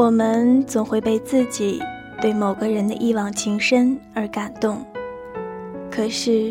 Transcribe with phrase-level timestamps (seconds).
[0.00, 1.78] 我们总会被自己
[2.22, 4.82] 对某个人的一往情深而感动，
[5.90, 6.50] 可是，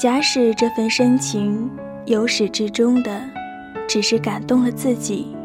[0.00, 1.70] 假使这份深情
[2.06, 3.20] 由始至终的
[3.86, 5.36] 只是感动了自己，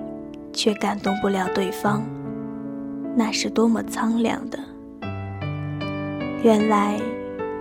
[0.54, 2.02] 却感动不了对方，
[3.18, 4.58] 那是多么苍凉的！
[6.42, 6.98] 原来，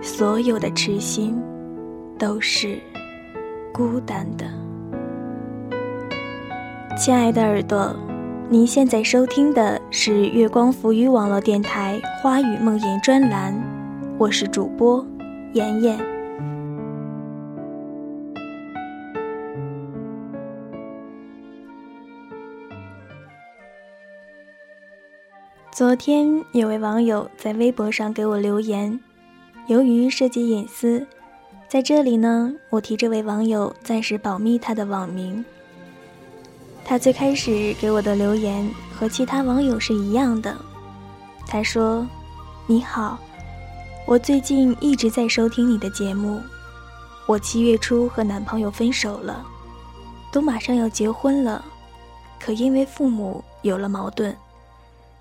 [0.01, 1.37] 所有的痴心
[2.17, 2.79] 都是
[3.73, 4.45] 孤单的。
[6.95, 7.93] 亲爱的耳朵。
[8.53, 13.51] 您现在收听的是月光浮语网络电台《花语梦言》专栏，
[14.19, 15.03] 我是主播
[15.53, 15.97] 妍妍。
[25.71, 28.99] 昨天有位网友在微博上给我留言，
[29.65, 31.07] 由于涉及隐私，
[31.67, 35.43] 在这里呢，我替这位网友暂时保密他的网名。
[36.85, 40.55] 他最开始给我的留言和其他网友是一样的。
[41.47, 42.05] 他说
[42.67, 43.17] ：“你好，
[44.05, 46.41] 我最近一直在收听你的节目。
[47.25, 49.45] 我七月初和男朋友分手了，
[50.31, 51.63] 都马上要结婚了，
[52.39, 54.35] 可因为父母有了矛盾，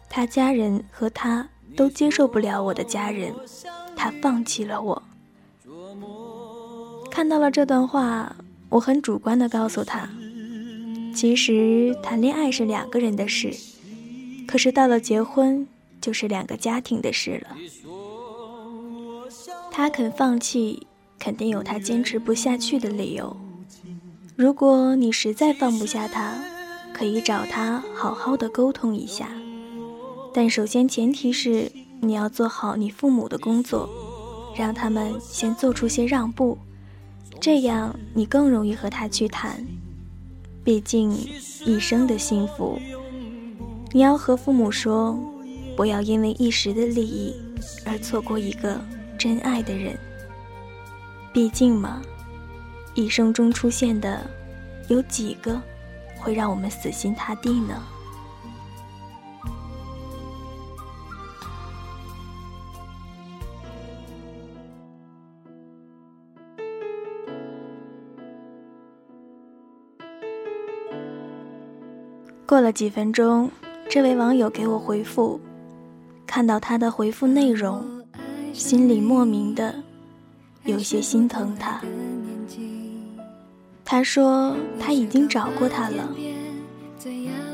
[0.08, 3.32] 他家人和他都接受不了我的家人，
[3.94, 5.02] 他放弃了我。”
[7.10, 8.34] 看到了这段话，
[8.68, 10.08] 我很主观的告诉他。
[11.14, 13.54] 其实谈恋爱是两个人的事，
[14.46, 15.66] 可是到了结婚
[16.00, 17.56] 就是两个家庭的事了。
[19.70, 20.86] 他肯放弃，
[21.18, 23.36] 肯定有他坚持不下去的理由。
[24.36, 26.42] 如果你实在放不下他，
[26.92, 29.30] 可以找他好好的沟通一下。
[30.34, 33.88] 但首先前提是你要做好你父母的工作，
[34.56, 36.58] 让他们先做出些让步，
[37.40, 39.64] 这样你更容易和他去谈。
[40.64, 41.10] 毕竟，
[41.64, 42.78] 一生的幸福，
[43.90, 45.18] 你要和父母说，
[45.76, 47.34] 不要因为一时的利益
[47.84, 48.80] 而错过一个
[49.18, 49.98] 真爱的人。
[51.32, 52.00] 毕竟嘛，
[52.94, 54.24] 一生中出现的，
[54.86, 55.60] 有几个
[56.16, 57.82] 会让我们死心塌地呢？
[72.52, 73.50] 过了几分钟，
[73.88, 75.40] 这位网友给我回复，
[76.26, 77.82] 看到他的回复内容，
[78.52, 79.74] 心里莫名的
[80.64, 81.80] 有些心疼他。
[83.82, 86.14] 他说他已经找过他了，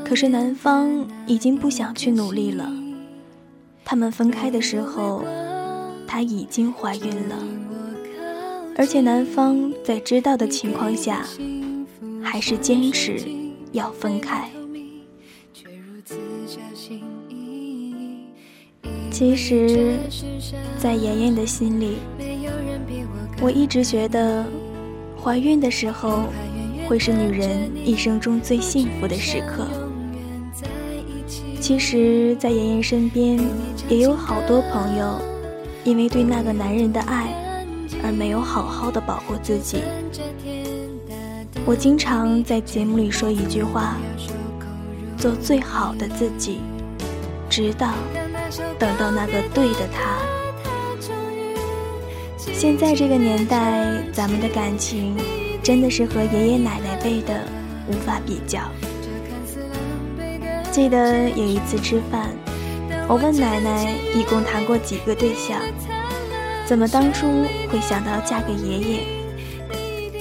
[0.03, 2.69] 可是男方已经不想去努力了。
[3.85, 5.23] 他们分开的时候，
[6.05, 7.37] 她已经怀孕了，
[8.75, 11.25] 而且男方在知道的情况下，
[12.21, 13.25] 还是坚持
[13.71, 14.51] 要分开。
[19.19, 19.97] 其实，
[20.77, 21.97] 在妍妍的心里，
[23.41, 24.45] 我一直觉得，
[25.21, 26.23] 怀孕的时候
[26.87, 29.67] 会是女人一生中最幸福的时刻。
[31.59, 33.37] 其实，在妍妍身边
[33.89, 35.19] 也有好多朋友，
[35.83, 37.27] 因为对那个男人的爱，
[38.01, 39.79] 而没有好好的保护自己。
[41.65, 43.97] 我经常在节目里说一句话：
[45.17, 46.59] 做最好的自己，
[47.49, 47.91] 直到。
[48.77, 50.17] 等到那个对的他。
[52.37, 55.15] 现在这个年代，咱们的感情
[55.63, 57.41] 真的是和爷爷奶奶辈的
[57.87, 58.59] 无法比较。
[60.71, 62.29] 记得有一次吃饭，
[63.07, 65.57] 我问奶奶一共谈过几个对象，
[66.65, 67.27] 怎么当初
[67.71, 68.99] 会想到嫁给爷爷？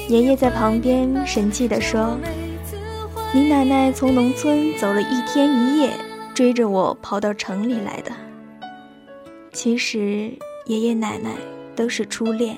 [0.09, 2.19] 爷爷在旁边神气地说
[3.35, 5.91] ：“你奶奶从农村走了一天一夜。”
[6.39, 8.13] 追着我跑到城里来的。
[9.53, 10.31] 其实
[10.67, 11.33] 爷爷奶奶
[11.75, 12.57] 都是初恋，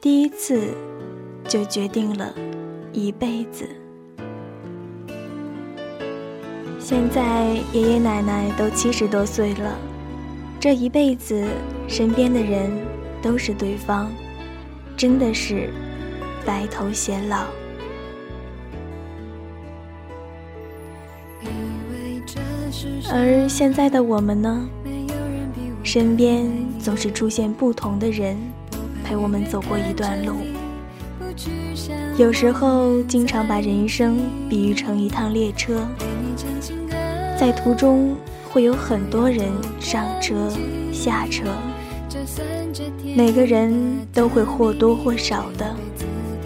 [0.00, 0.74] 第一次
[1.46, 2.34] 就决定了
[2.92, 3.68] 一辈子。
[6.80, 9.78] 现在爷爷奶奶都七十多岁了，
[10.58, 11.46] 这一辈子
[11.86, 12.72] 身边的人
[13.22, 14.08] 都是对方，
[14.96, 15.72] 真的是
[16.44, 17.44] 白头偕老。
[23.12, 24.68] 而现在的我们呢，
[25.82, 28.36] 身边总是出现不同的人，
[29.04, 30.34] 陪我们走过一段路。
[32.16, 35.86] 有时候，经常把人生比喻成一趟列车，
[37.38, 38.16] 在途中
[38.48, 39.48] 会有很多人
[39.80, 40.48] 上车、
[40.92, 41.44] 下车，
[43.16, 43.72] 每个人
[44.12, 45.74] 都会或多或少的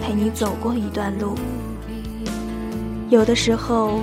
[0.01, 1.35] 陪你走过一段路。
[3.09, 4.01] 有的时候。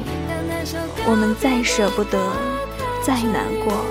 [1.09, 2.19] 我们再舍不得，
[3.01, 3.85] 再难过，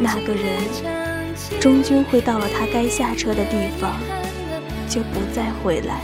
[0.00, 0.62] 那个人
[1.60, 3.98] 终究会到了他该下车的地方，
[4.88, 6.00] 就不再回来。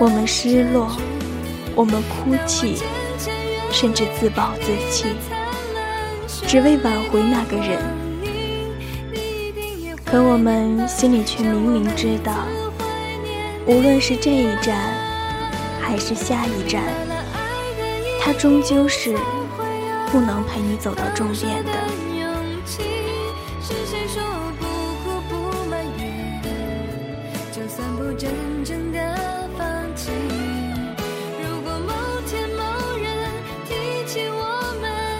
[0.00, 0.90] 我们失落，
[1.76, 2.82] 我们哭泣，
[3.70, 5.06] 甚至自暴自弃，
[6.44, 7.78] 只为挽回那个人。
[10.04, 12.32] 可我们心里却明明知道，
[13.66, 14.76] 无论是这一站，
[15.80, 16.82] 还是下一站，
[18.24, 19.14] 他终究是
[20.10, 21.70] 不能陪你走到终点的。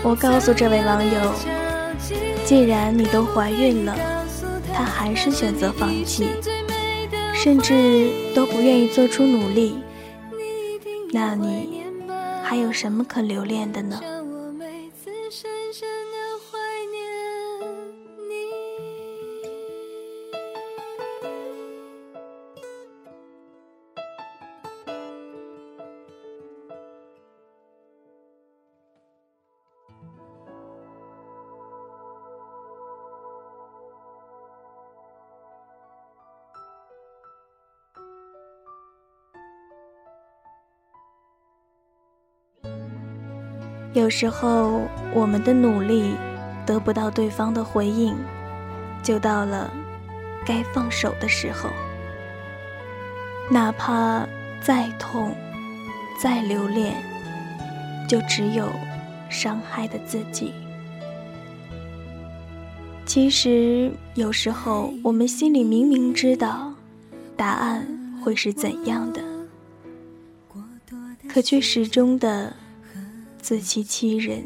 [0.03, 1.33] 我告诉这位网友，
[2.47, 3.95] 既然你都怀孕了，
[4.73, 6.29] 他还是选择放弃，
[7.35, 9.79] 甚至都不愿意做出努力，
[11.13, 11.84] 那你
[12.55, 14.01] 还有什么可留恋的呢？
[43.95, 44.83] 有时候，
[45.13, 46.17] 我们的努力
[46.67, 48.13] 得不到对方的回应，
[49.05, 49.73] 就到了
[50.45, 51.71] 该放手的时候。
[53.49, 54.27] 哪怕
[54.61, 55.33] 再痛、
[56.21, 56.95] 再留恋，
[58.09, 58.69] 就只有
[59.31, 60.53] 伤害的自己。
[63.07, 66.73] 其实，有时候我们心里明明知道
[67.37, 67.87] 答案
[68.25, 69.23] 会是怎样的，
[71.29, 72.53] 可却始终的。
[73.45, 74.43] 自欺欺人，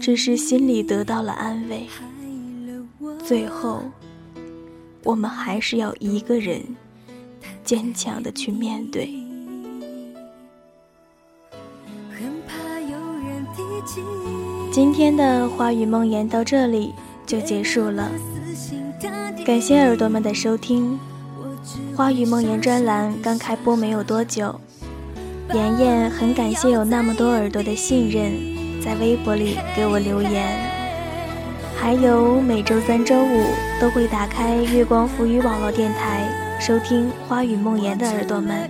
[0.00, 1.86] 只是心里得到了安慰。
[3.22, 3.82] 最后，
[5.02, 6.62] 我们还是要一个人
[7.62, 9.10] 坚强的去面对。
[14.72, 16.94] 今天的花语梦言到这里
[17.26, 18.10] 就结束了，
[19.44, 20.98] 感谢耳朵们的收听。
[21.94, 24.58] 花语梦言专栏刚开播没有多久。
[25.52, 28.32] 妍妍很感谢有那么多耳朵的信任，
[28.82, 30.42] 在微博里给我留言，
[31.76, 33.44] 还有每周三、周五
[33.80, 36.26] 都会打开月光浮语网络电台
[36.58, 38.68] 收听《花语梦言》的耳朵们，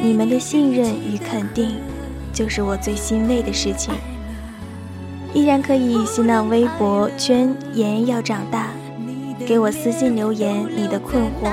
[0.00, 1.76] 你们的信任与肯定，
[2.32, 3.94] 就是我最欣慰的事情。
[5.32, 8.68] 依然可以新浪微博圈“妍妍要长大”，
[9.46, 11.50] 给我私信留言你的困惑。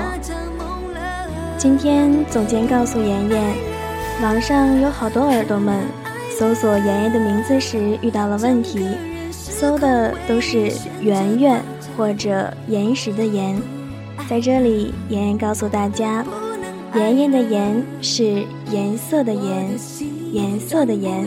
[1.56, 3.77] 今天总监告诉妍妍。
[4.20, 5.78] 网上有好多耳朵们
[6.36, 8.84] 搜索妍妍的名字时遇到了问题，
[9.30, 11.62] 搜的都是圆圆
[11.96, 13.56] 或者岩石的岩。
[14.28, 16.24] 在这里，妍妍告诉大家，
[16.94, 19.70] 妍妍的妍是颜色的颜，
[20.32, 21.24] 颜色的颜。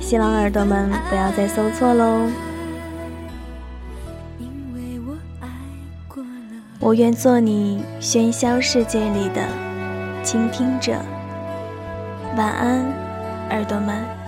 [0.00, 2.28] 希望耳朵们不要再搜错喽。
[6.80, 9.46] 我愿做你喧嚣世界里的
[10.24, 10.94] 倾听者。
[12.36, 12.84] 晚安，
[13.50, 14.23] 耳朵们。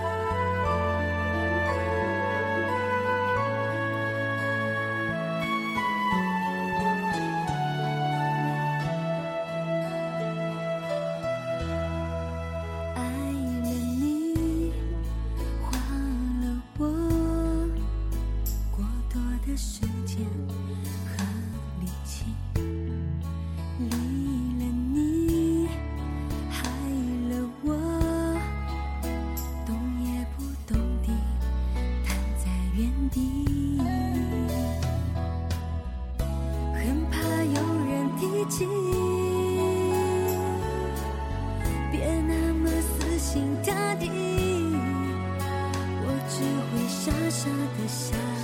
[47.45, 48.36] 的下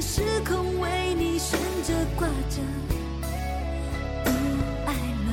[0.00, 2.60] 时空为你悬着挂着
[4.24, 4.30] 不
[4.86, 4.92] 爱
[5.24, 5.28] 了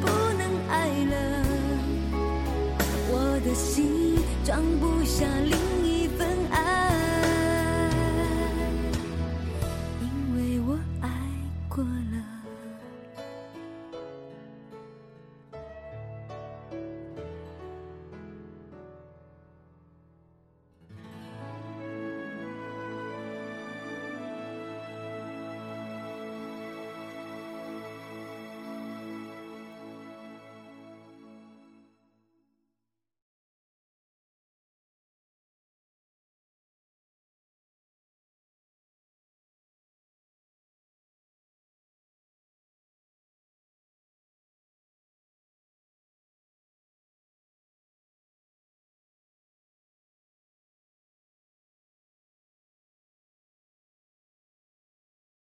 [0.00, 0.06] 不
[0.38, 1.14] 能爱了。
[3.10, 5.52] 我的心装不下你